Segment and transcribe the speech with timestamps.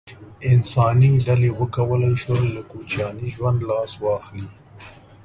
[0.51, 4.47] انساني ډلې وکولای شول له کوچیاني ژوند لاس واخلي.